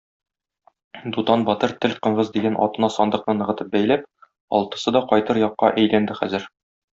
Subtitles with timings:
[1.17, 4.09] Дутан батыр Тел-Коңгыз дигән атына сандыкны ныгытып бәйләп,
[4.61, 6.51] алтысы да кайтыр якка әйләнде хәзер.